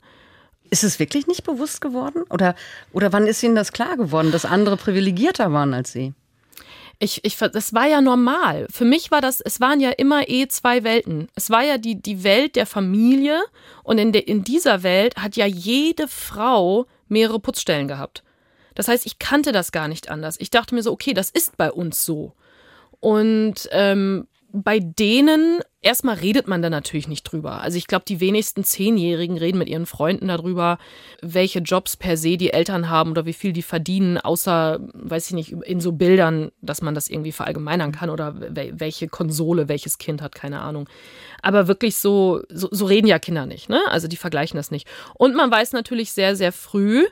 [0.69, 2.23] Ist es wirklich nicht bewusst geworden?
[2.29, 2.55] Oder,
[2.93, 6.13] oder wann ist Ihnen das klar geworden, dass andere privilegierter waren als Sie?
[7.01, 8.67] Ich, ich, das war ja normal.
[8.69, 11.29] Für mich war das, es waren ja immer eh zwei Welten.
[11.33, 13.41] Es war ja die, die Welt der Familie
[13.83, 18.23] und in, de, in dieser Welt hat ja jede Frau mehrere Putzstellen gehabt.
[18.75, 20.35] Das heißt, ich kannte das gar nicht anders.
[20.39, 22.33] Ich dachte mir so, okay, das ist bei uns so.
[22.99, 27.61] Und ähm, bei denen, erstmal redet man da natürlich nicht drüber.
[27.61, 30.79] Also ich glaube, die wenigsten Zehnjährigen reden mit ihren Freunden darüber,
[31.21, 35.33] welche Jobs per se die Eltern haben oder wie viel die verdienen, außer, weiß ich
[35.33, 40.21] nicht, in so Bildern, dass man das irgendwie verallgemeinern kann oder welche Konsole welches Kind
[40.21, 40.89] hat, keine Ahnung.
[41.43, 43.81] Aber wirklich so, so, so reden ja Kinder nicht, ne?
[43.89, 44.87] Also die vergleichen das nicht.
[45.13, 47.05] Und man weiß natürlich sehr, sehr früh,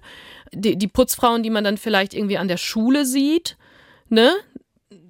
[0.54, 3.58] die, die Putzfrauen, die man dann vielleicht irgendwie an der Schule sieht,
[4.10, 4.34] ne?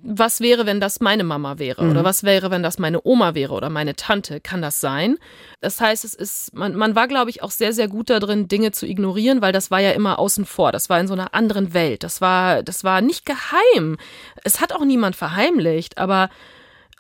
[0.10, 1.84] Was wäre, wenn das meine Mama wäre?
[1.84, 1.92] Mhm.
[1.92, 4.40] Oder was wäre, wenn das meine Oma wäre oder meine Tante?
[4.40, 5.18] Kann das sein?
[5.60, 8.72] Das heißt, es ist, man, man war, glaube ich, auch sehr, sehr gut darin, Dinge
[8.72, 10.72] zu ignorieren, weil das war ja immer außen vor.
[10.72, 12.04] Das war in so einer anderen Welt.
[12.04, 13.98] Das war, das war nicht geheim.
[14.46, 16.30] Es hat auch niemand verheimlicht, aber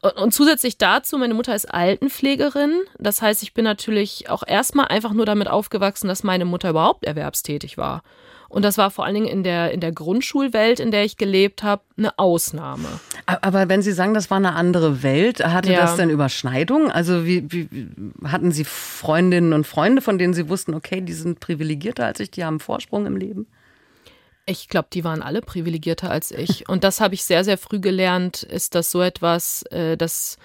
[0.01, 2.81] und, und zusätzlich dazu, meine Mutter ist Altenpflegerin.
[2.99, 7.05] Das heißt, ich bin natürlich auch erstmal einfach nur damit aufgewachsen, dass meine Mutter überhaupt
[7.05, 8.03] erwerbstätig war.
[8.49, 11.63] Und das war vor allen Dingen in der, in der Grundschulwelt, in der ich gelebt
[11.63, 12.87] habe, eine Ausnahme.
[13.25, 15.81] Aber wenn Sie sagen, das war eine andere Welt, hatte Ja.
[15.81, 16.89] das denn Überschneidung?
[16.91, 17.67] Also wie, wie
[18.25, 22.31] hatten Sie Freundinnen und Freunde, von denen Sie wussten, okay, die sind privilegierter als ich,
[22.31, 23.47] die haben Vorsprung im Leben?
[24.45, 26.69] Ich glaube, die waren alle privilegierter als ich.
[26.69, 30.37] Und das habe ich sehr, sehr früh gelernt, ist das so etwas, äh, das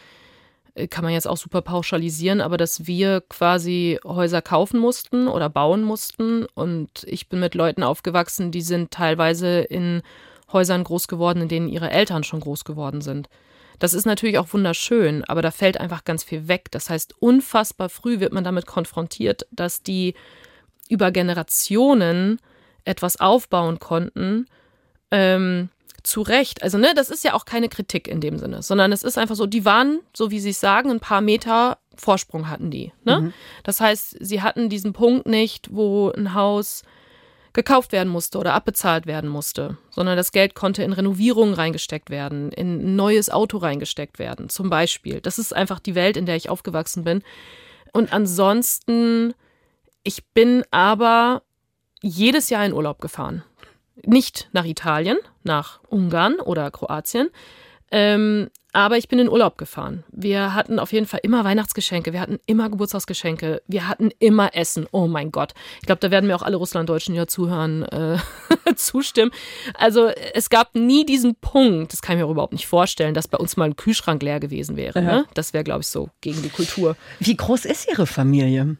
[0.91, 5.83] kann man jetzt auch super pauschalisieren, aber dass wir quasi Häuser kaufen mussten oder bauen
[5.83, 6.47] mussten.
[6.55, 10.03] Und ich bin mit Leuten aufgewachsen, die sind teilweise in
[10.53, 13.29] Häusern groß geworden, in denen ihre Eltern schon groß geworden sind.
[13.79, 16.71] Das ist natürlich auch wunderschön, aber da fällt einfach ganz viel weg.
[16.71, 20.15] Das heißt, unfassbar früh wird man damit konfrontiert, dass die
[20.89, 22.39] über Generationen
[22.85, 24.47] etwas aufbauen konnten,
[25.11, 25.69] ähm,
[26.03, 26.63] zu Recht.
[26.63, 29.37] Also, ne, das ist ja auch keine Kritik in dem Sinne, sondern es ist einfach
[29.37, 32.93] so, die waren, so wie sie es sagen, ein paar Meter Vorsprung hatten die.
[33.05, 33.33] Ne?
[33.65, 36.83] Das heißt, sie hatten diesen Punkt nicht, wo ein Haus
[37.53, 42.51] gekauft werden musste oder abbezahlt werden musste, sondern das Geld konnte in Renovierungen reingesteckt werden,
[42.51, 45.21] in ein neues Auto reingesteckt werden, zum Beispiel.
[45.21, 47.23] Das ist einfach die Welt, in der ich aufgewachsen bin.
[47.93, 49.35] Und ansonsten,
[50.03, 51.43] ich bin aber
[52.01, 53.45] jedes Jahr in Urlaub gefahren.
[54.05, 57.29] Nicht nach Italien, nach Ungarn oder Kroatien,
[57.91, 60.03] ähm, aber ich bin in Urlaub gefahren.
[60.11, 64.87] Wir hatten auf jeden Fall immer Weihnachtsgeschenke, wir hatten immer Geburtstagsgeschenke, wir hatten immer Essen.
[64.93, 65.53] Oh mein Gott.
[65.81, 68.17] Ich glaube, da werden mir auch alle Russlanddeutschen, die ja zuhören, äh,
[68.77, 69.31] zustimmen.
[69.75, 73.29] Also es gab nie diesen Punkt, das kann ich mir auch überhaupt nicht vorstellen, dass
[73.29, 75.03] bei uns mal ein Kühlschrank leer gewesen wäre.
[75.03, 75.27] Ne?
[75.35, 76.97] Das wäre, glaube ich, so gegen die Kultur.
[77.21, 78.79] Wie groß ist Ihre Familie?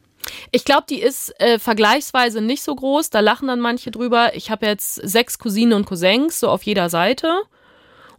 [0.51, 3.09] Ich glaube, die ist äh, vergleichsweise nicht so groß.
[3.09, 4.35] Da lachen dann manche drüber.
[4.35, 7.41] Ich habe jetzt sechs Cousinen und Cousins, so auf jeder Seite.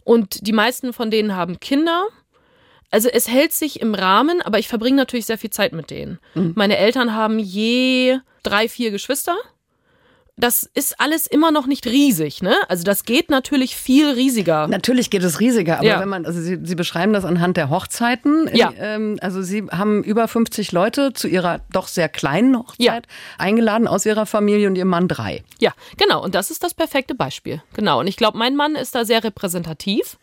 [0.03, 2.05] Und die meisten von denen haben Kinder.
[2.91, 6.19] Also es hält sich im Rahmen, aber ich verbringe natürlich sehr viel Zeit mit denen.
[6.55, 9.35] Meine Eltern haben je drei, vier Geschwister.
[10.37, 12.53] Das ist alles immer noch nicht riesig, ne?
[12.67, 14.67] Also das geht natürlich viel riesiger.
[14.67, 15.99] Natürlich geht es riesiger, aber Ja.
[16.01, 18.49] wenn man, also Sie, Sie beschreiben das anhand der Hochzeiten.
[18.53, 18.73] Ja.
[18.77, 23.01] Ähm, also Sie haben über 50 Leute zu Ihrer doch sehr kleinen Hochzeit Ja.
[23.37, 25.41] eingeladen aus Ihrer Familie und Ihrem Mann drei.
[25.59, 26.21] Ja, genau.
[26.21, 27.63] Und das ist das perfekte Beispiel.
[27.73, 28.01] Genau.
[28.01, 30.17] Und ich glaube, mein Mann ist da sehr repräsentativ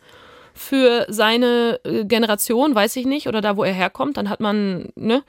[0.53, 4.17] für seine äh, Generation, weiß ich nicht, oder da, wo er herkommt.
[4.17, 5.23] Dann hat man, ne,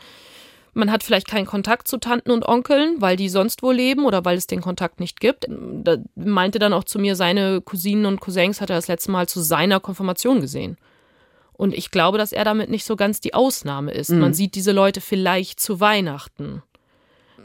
[0.74, 4.24] man hat vielleicht keinen Kontakt zu Tanten und Onkeln, weil die sonst wo leben oder
[4.24, 5.46] weil es den Kontakt nicht gibt.
[5.48, 9.28] Da meinte dann auch zu mir, seine Cousinen und Cousins hat er das letzte Mal
[9.28, 10.76] zu seiner Konfirmation gesehen.
[11.52, 14.10] Und ich glaube, dass er damit nicht so ganz die Ausnahme ist.
[14.10, 16.62] Man sieht diese Leute vielleicht zu Weihnachten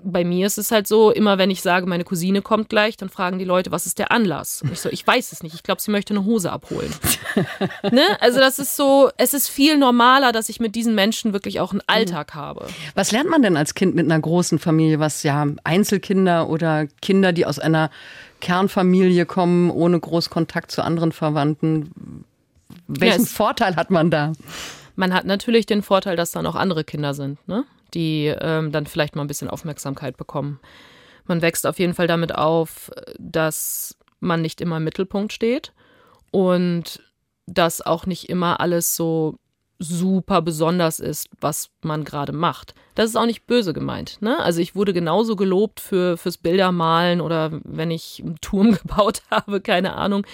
[0.04, 3.10] bei mir ist es halt so, immer wenn ich sage, meine Cousine kommt gleich, dann
[3.10, 4.62] fragen die Leute, was ist der Anlass?
[4.62, 5.54] Und ich so, ich weiß es nicht.
[5.56, 6.94] Ich glaube, sie möchte eine Hose abholen.
[7.92, 8.02] ne?
[8.20, 11.72] Also das ist so, es ist viel normaler, dass ich mit diesen Menschen wirklich auch
[11.72, 12.68] einen Alltag habe.
[12.96, 17.32] Was lernt man denn als Kind mit einer großen Familie, was ja Einzelkinder oder Kinder,
[17.32, 17.90] die aus einer
[18.42, 22.26] Kernfamilie kommen, ohne groß Kontakt zu anderen Verwandten?
[22.88, 24.34] Welchen Ja, Vorteil hat man da?
[25.00, 27.64] Man hat natürlich den Vorteil, dass dann auch andere Kinder sind, ne?
[27.94, 30.60] die ähm, dann vielleicht mal ein bisschen Aufmerksamkeit bekommen.
[31.26, 35.72] Man wächst auf jeden Fall damit auf, dass man nicht immer im Mittelpunkt steht
[36.32, 37.02] und
[37.46, 39.38] dass auch nicht immer alles so
[39.80, 42.76] super besonders ist, was man gerade macht.
[42.96, 44.18] Das ist auch nicht böse gemeint.
[44.22, 44.38] Ne?
[44.38, 49.62] Also ich wurde genauso gelobt für fürs Bildermalen oder wenn ich einen Turm gebaut habe,
[49.62, 50.26] keine Ahnung.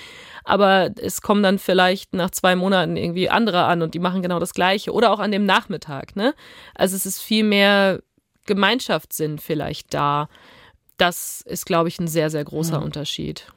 [0.44, 4.40] Aber es kommen dann vielleicht nach zwei Monaten irgendwie andere an und die machen genau
[4.40, 4.92] das Gleiche.
[4.92, 6.16] Oder auch an dem Nachmittag.
[6.16, 6.34] Ne?
[6.74, 8.02] Also es ist viel mehr
[8.48, 10.28] Gemeinschaftssinn vielleicht da.
[10.98, 13.48] Das ist, glaube ich, ein sehr, sehr großer Unterschied.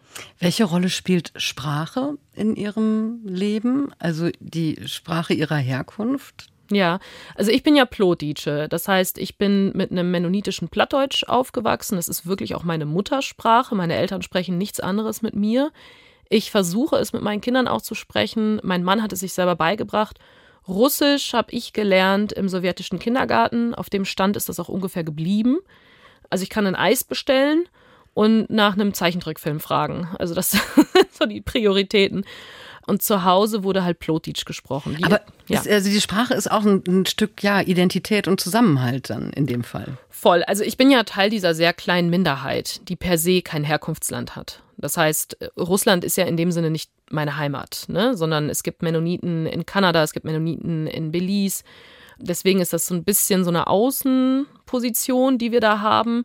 [0.40, 3.92] Welche Rolle spielt Sprache in Ihrem Leben?
[3.98, 6.48] Also die Sprache Ihrer Herkunft?
[6.70, 6.98] Ja,
[7.34, 8.68] also ich bin ja Plotdeutsche.
[8.68, 11.96] Das heißt, ich bin mit einem mennonitischen Plattdeutsch aufgewachsen.
[11.96, 13.74] Das ist wirklich auch meine Muttersprache.
[13.74, 15.72] Meine Eltern sprechen nichts anderes mit mir.
[16.28, 18.60] Ich versuche es mit meinen Kindern auch zu sprechen.
[18.62, 20.18] Mein Mann hat es sich selber beigebracht.
[20.66, 23.74] Russisch habe ich gelernt im sowjetischen Kindergarten.
[23.74, 25.58] Auf dem Stand ist das auch ungefähr geblieben.
[26.30, 27.64] Also ich kann ein Eis bestellen
[28.14, 30.08] und nach einem Zeichentrickfilm fragen.
[30.18, 32.24] Also das sind so die Prioritäten.
[32.86, 34.96] Und zu Hause wurde halt Plotitsch gesprochen.
[34.96, 35.60] Die, Aber ja.
[35.60, 39.46] ist, also die Sprache ist auch ein, ein Stück ja Identität und Zusammenhalt dann in
[39.46, 39.98] dem Fall.
[40.08, 40.42] Voll.
[40.44, 44.62] Also ich bin ja Teil dieser sehr kleinen Minderheit, die per se kein Herkunftsland hat.
[44.78, 48.16] Das heißt, Russland ist ja in dem Sinne nicht meine Heimat, ne?
[48.16, 51.64] sondern es gibt Mennoniten in Kanada, es gibt Mennoniten in Belize.
[52.18, 56.24] Deswegen ist das so ein bisschen so eine Außenposition, die wir da haben.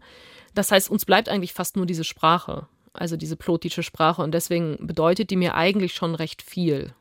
[0.55, 4.21] Das heißt, uns bleibt eigentlich fast nur diese Sprache, also diese plotische Sprache.
[4.21, 6.93] Und deswegen bedeutet die mir eigentlich schon recht viel.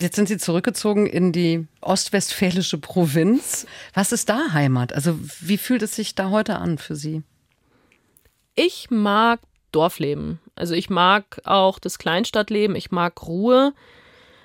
[0.00, 3.66] Jetzt sind Sie zurückgezogen in die ostwestfälische Provinz.
[3.94, 4.92] Was ist da Heimat?
[4.92, 7.22] Also wie fühlt es sich da heute an für Sie?
[8.54, 9.40] Ich mag
[9.72, 10.38] Dorfleben.
[10.54, 13.72] Also ich mag auch das Kleinstadtleben, ich mag Ruhe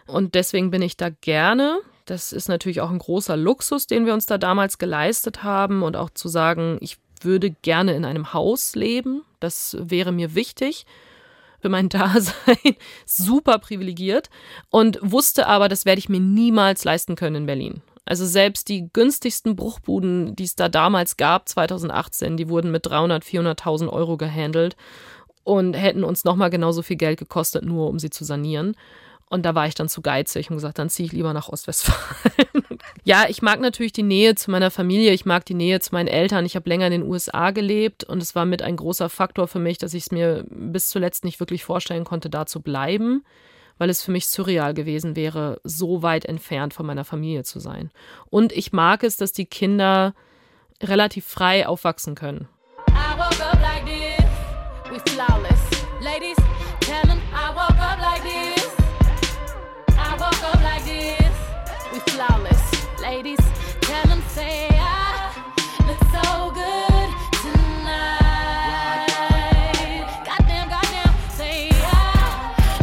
[0.08, 1.80] und deswegen bin ich da gerne.
[2.08, 5.98] Das ist natürlich auch ein großer Luxus, den wir uns da damals geleistet haben und
[5.98, 9.24] auch zu sagen, ich würde gerne in einem Haus leben.
[9.41, 10.86] Das wäre mir wichtig
[11.60, 14.30] für mein Dasein super privilegiert
[14.70, 17.82] und wusste aber, das werde ich mir niemals leisten können in Berlin.
[18.06, 23.26] Also selbst die günstigsten Bruchbuden, die es da damals gab, 2018, die wurden mit 300,
[23.26, 24.78] 400.000 Euro gehandelt
[25.43, 28.78] und hätten uns nochmal genauso viel Geld gekostet, nur um sie zu sanieren.
[29.30, 32.63] Und da war ich dann zu geizig und gesagt, dann ziehe ich lieber nach Ostwestfalen.
[33.04, 36.08] ja, ich mag natürlich die Nähe zu meiner Familie, ich mag die Nähe zu meinen
[36.08, 36.46] Eltern.
[36.46, 39.60] Ich habe länger in den USA gelebt und es war mit ein großer Faktor für
[39.60, 43.26] mich, dass ich es mir bis zuletzt nicht wirklich vorstellen konnte, da zu bleiben,
[43.78, 47.92] weil es für mich surreal gewesen wäre, so weit entfernt von meiner Familie zu sein.
[48.30, 50.13] Und ich mag es, dass die Kinder
[50.82, 52.48] relativ frei aufwachsen können.
[52.90, 54.18] I woke up like this.
[54.90, 55.57] we flawless.
[62.17, 62.63] Flawless.
[62.99, 63.39] Ladies,
[63.82, 65.30] tell them say I
[65.88, 67.10] look so good
[67.43, 69.08] tonight.
[70.25, 71.77] Goddamn, goddamn, say I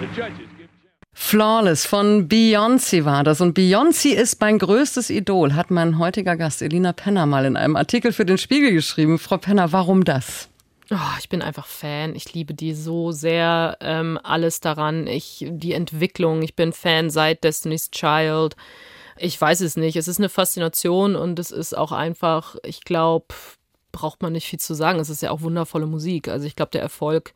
[0.00, 0.46] The judges.
[1.12, 3.40] Flawless von Beyoncé war das.
[3.40, 7.74] Und Beyoncé ist mein größtes Idol, hat mein heutiger Gast Elina Penner mal in einem
[7.74, 9.18] Artikel für den Spiegel geschrieben.
[9.18, 10.48] Frau Penner, warum das?
[10.90, 12.14] Oh, ich bin einfach Fan.
[12.14, 13.76] Ich liebe die so sehr.
[13.80, 15.06] Ähm, alles daran.
[15.06, 16.42] Ich, die Entwicklung.
[16.42, 18.54] Ich bin Fan seit Destiny's Child.
[19.18, 19.96] Ich weiß es nicht.
[19.96, 23.26] Es ist eine Faszination und es ist auch einfach, ich glaube,
[23.90, 25.00] braucht man nicht viel zu sagen.
[25.00, 26.28] Es ist ja auch wundervolle Musik.
[26.28, 27.32] Also ich glaube, der Erfolg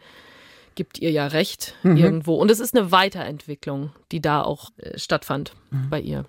[0.77, 1.97] gibt ihr ja recht mhm.
[1.97, 2.37] irgendwo.
[2.37, 5.91] Und es ist eine Weiterentwicklung, die da auch äh, stattfand mhm.
[5.91, 6.25] bei ihr.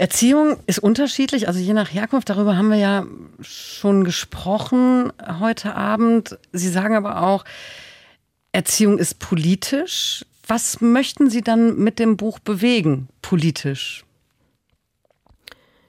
[0.00, 3.04] Erziehung ist unterschiedlich, also je nach Herkunft, darüber haben wir ja
[3.42, 6.38] schon gesprochen heute Abend.
[6.52, 7.44] Sie sagen aber auch,
[8.50, 10.24] Erziehung ist politisch.
[10.46, 14.06] Was möchten Sie dann mit dem Buch bewegen, politisch?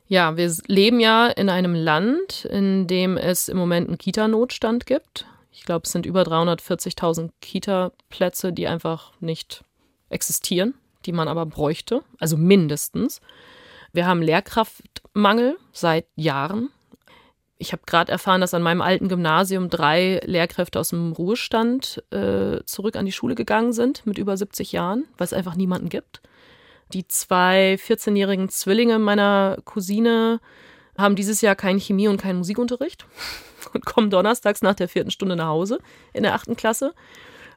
[0.10, 5.26] Ja, wir leben ja in einem Land, in dem es im Moment einen Kita-Notstand gibt.
[5.54, 9.64] Ich glaube, es sind über 340.000 Kita-Plätze, die einfach nicht
[10.10, 10.74] existieren,
[11.06, 13.22] die man aber bräuchte, also mindestens.
[13.94, 16.70] Wir haben Lehrkraftmangel seit Jahren.
[17.58, 22.64] Ich habe gerade erfahren, dass an meinem alten Gymnasium drei Lehrkräfte aus dem Ruhestand äh,
[22.66, 26.22] zurück an die Schule gegangen sind mit über 70 Jahren, weil es einfach niemanden gibt.
[26.94, 30.40] Die zwei 14-jährigen Zwillinge meiner Cousine
[30.98, 33.06] haben dieses Jahr keinen Chemie- und keinen Musikunterricht
[33.74, 35.80] und kommen donnerstags nach der vierten Stunde nach Hause
[36.14, 36.94] in der achten Klasse.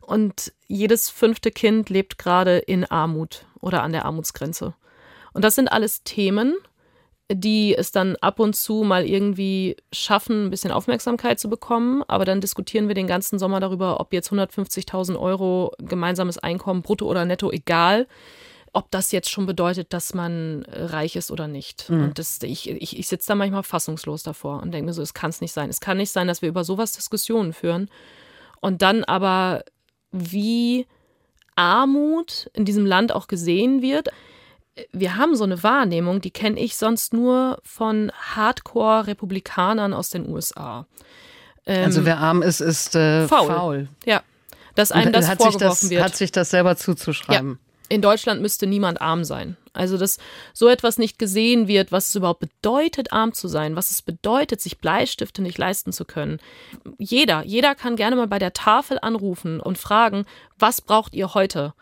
[0.01, 4.75] Und jedes fünfte Kind lebt gerade in Armut oder an der Armutsgrenze.
[5.35, 6.55] Und das sind alles Themen,
[7.31, 12.03] die es dann ab und zu mal irgendwie schaffen, ein bisschen Aufmerksamkeit zu bekommen.
[12.09, 17.07] Aber dann diskutieren wir den ganzen Sommer darüber, ob jetzt 150.000 Euro gemeinsames Einkommen, brutto
[17.07, 18.07] oder netto, egal,
[18.75, 21.89] ob das jetzt schon bedeutet, dass man reich ist oder nicht.
[21.89, 22.05] Mhm.
[22.05, 25.15] Und das, ich, ich, ich sitze da manchmal fassungslos davor und denke mir so, es
[25.15, 25.71] kann es nicht sein.
[25.71, 27.89] Es kann nicht sein, dass wir über sowas Diskussionen führen
[28.61, 29.65] und dann aber
[30.11, 30.87] wie
[31.57, 34.09] Armut in diesem Land auch gesehen wird.
[34.93, 40.87] Wir haben so eine Wahrnehmung, die kenne ich sonst nur von Hardcore-Republikanern aus den USA.
[41.67, 43.47] Ähm, also wer arm ist, ist äh, faul.
[43.47, 43.89] faul.
[44.05, 44.23] Ja,
[44.75, 46.03] dass einem das hat vorgeworfen das, wird.
[46.03, 47.51] Hat sich das selber zuzuschreiben.
[47.53, 49.57] Ja in Deutschland müsste niemand arm sein.
[49.73, 50.19] Also, dass
[50.53, 54.61] so etwas nicht gesehen wird, was es überhaupt bedeutet, arm zu sein, was es bedeutet,
[54.61, 56.39] sich Bleistifte nicht leisten zu können.
[56.99, 60.27] Jeder, jeder kann gerne mal bei der Tafel anrufen und fragen,
[60.59, 61.75] was braucht ihr heute?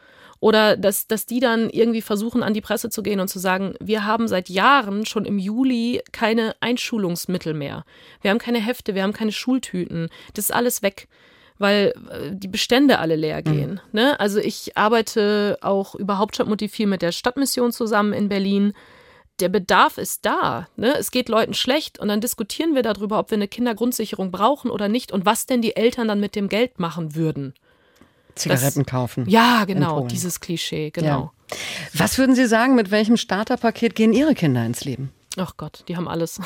[0.43, 3.75] Oder dass, dass die dann irgendwie versuchen, an die Presse zu gehen und zu sagen,
[3.79, 7.85] wir haben seit Jahren schon im Juli keine Einschulungsmittel mehr.
[8.23, 10.09] Wir haben keine Hefte, wir haben keine Schultüten.
[10.35, 11.07] Das ist alles weg
[11.59, 13.53] weil äh, die Bestände alle leer mhm.
[13.53, 13.71] gehen.
[13.71, 14.01] Mhm.
[14.01, 14.19] Ne?
[14.19, 18.73] Also ich arbeite auch über Hauptstadtmotiv viel mit der Stadtmission zusammen in Berlin.
[19.39, 20.67] Der Bedarf ist da.
[20.75, 20.97] Ne?
[20.99, 24.89] Es geht Leuten schlecht und dann diskutieren wir darüber, ob wir eine Kindergrundsicherung brauchen oder
[24.89, 27.55] nicht und was denn die Eltern dann mit dem Geld machen würden.
[28.35, 29.29] Zigaretten das, kaufen.
[29.29, 31.33] Ja, genau, dieses Klischee, genau.
[31.51, 31.57] Ja.
[31.95, 35.13] Was würden Sie sagen, mit welchem Starterpaket gehen Ihre Kinder ins Leben?
[35.39, 36.41] Ach Gott, die haben alles.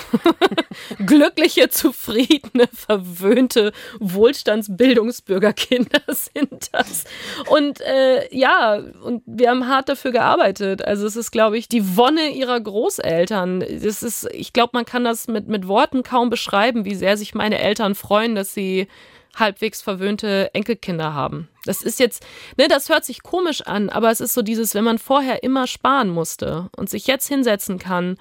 [1.06, 7.04] Glückliche, zufriedene, verwöhnte Wohlstandsbildungsbürgerkinder sind das.
[7.48, 10.84] Und äh, ja, und wir haben hart dafür gearbeitet.
[10.84, 13.60] Also es ist, glaube ich, die Wonne ihrer Großeltern.
[13.60, 17.34] Das ist, ich glaube, man kann das mit, mit Worten kaum beschreiben, wie sehr sich
[17.34, 18.86] meine Eltern freuen, dass sie
[19.34, 21.48] halbwegs verwöhnte Enkelkinder haben.
[21.66, 22.24] Das ist jetzt,
[22.56, 25.66] ne, das hört sich komisch an, aber es ist so dieses, wenn man vorher immer
[25.66, 28.16] sparen musste und sich jetzt hinsetzen kann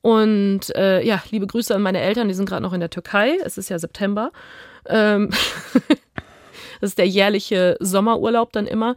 [0.00, 3.36] und äh, ja, liebe Grüße an meine Eltern, die sind gerade noch in der Türkei.
[3.44, 4.30] Es ist ja September.
[4.86, 5.30] Ähm
[6.80, 8.94] das ist der jährliche Sommerurlaub dann immer.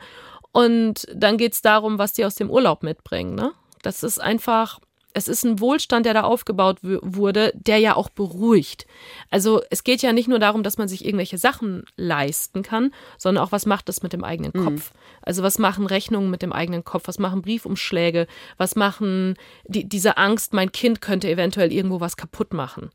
[0.52, 3.36] Und dann geht es darum, was die aus dem Urlaub mitbringen.
[3.36, 3.52] Ne?
[3.82, 4.80] Das ist einfach,
[5.14, 8.86] es ist ein Wohlstand, der da aufgebaut wurde, der ja auch beruhigt.
[9.30, 13.44] Also es geht ja nicht nur darum, dass man sich irgendwelche Sachen leisten kann, sondern
[13.44, 14.64] auch, was macht das mit dem eigenen mhm.
[14.64, 14.92] Kopf?
[15.22, 17.08] Also was machen Rechnungen mit dem eigenen Kopf?
[17.08, 18.28] Was machen Briefumschläge?
[18.58, 19.36] Was machen
[19.66, 22.92] die, diese Angst, mein Kind könnte eventuell irgendwo was kaputt machen?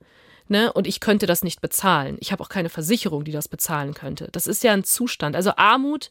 [0.48, 0.72] Ne?
[0.72, 2.16] Und ich könnte das nicht bezahlen.
[2.20, 4.28] Ich habe auch keine Versicherung, die das bezahlen könnte.
[4.32, 5.34] Das ist ja ein Zustand.
[5.34, 6.10] Also Armut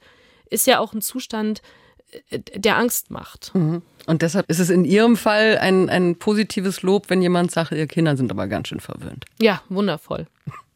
[0.49, 1.62] ist ja auch ein Zustand,
[2.32, 3.53] der Angst macht.
[3.53, 3.82] Mhm.
[4.06, 7.88] Und deshalb ist es in Ihrem Fall ein, ein positives Lob, wenn jemand sagt, Ihre
[7.88, 9.26] Kinder sind aber ganz schön verwöhnt.
[9.39, 10.28] Ja, wundervoll.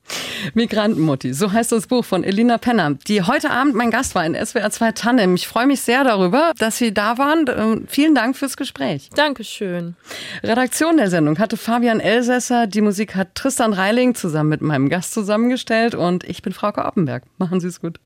[0.54, 4.34] Migrantenmutti, so heißt das Buch von Elina Penner, die heute Abend mein Gast war in
[4.34, 5.36] SWR 2 Tandem.
[5.36, 7.46] Ich freue mich sehr darüber, dass Sie da waren.
[7.56, 9.10] Ähm, vielen Dank fürs Gespräch.
[9.16, 9.96] Dankeschön.
[10.44, 15.14] Redaktion der Sendung hatte Fabian Elsässer, die Musik hat Tristan Reiling zusammen mit meinem Gast
[15.14, 17.24] zusammengestellt und ich bin Frauke Oppenberg.
[17.38, 17.98] Machen Sie es gut.